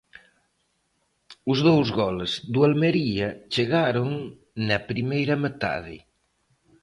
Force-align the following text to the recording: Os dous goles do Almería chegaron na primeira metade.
Os 1.51 1.57
dous 1.67 1.87
goles 2.01 2.31
do 2.53 2.59
Almería 2.67 3.29
chegaron 3.53 4.09
na 4.67 4.77
primeira 4.89 5.35
metade. 5.45 5.95